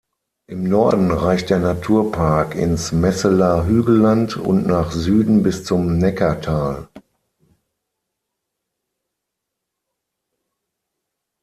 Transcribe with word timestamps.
Im 0.47 0.63
Norden 0.63 1.11
reicht 1.11 1.51
der 1.51 1.59
Naturpark 1.59 2.55
ins 2.55 2.91
Messeler 2.91 3.67
Hügelland 3.67 4.35
und 4.35 4.65
nach 4.65 4.91
Süden 4.91 5.43
bis 5.43 5.63
zum 5.63 5.99
Neckartal. 5.99 6.87